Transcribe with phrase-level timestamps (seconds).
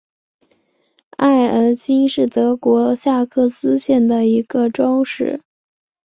[1.17, 4.65] 奥埃岑是德国下萨克森州的一个
[5.05, 5.43] 市镇。